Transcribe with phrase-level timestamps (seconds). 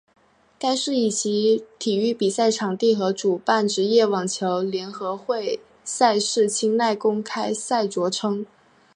[0.57, 8.43] 该市以其体育比赛场地和主办职业网球联合会赛事清奈公开赛着称。